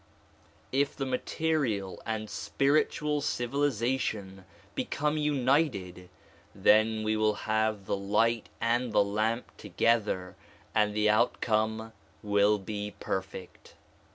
If 0.71 0.95
the 0.95 1.05
material 1.05 2.01
and 2.07 2.27
spiritual 2.27 3.21
civiliza 3.21 3.99
tion 3.99 4.45
become 4.73 5.15
united, 5.19 6.09
then 6.55 7.03
we 7.03 7.15
will 7.15 7.35
have 7.45 7.85
the 7.85 7.95
light 7.95 8.49
and 8.59 8.93
the 8.93 9.03
lamp 9.03 9.55
to 9.57 9.69
gether 9.69 10.35
and 10.73 10.95
the 10.95 11.07
outcome 11.07 11.93
will 12.23 12.57
be 12.57 12.95
perfect. 12.99 13.75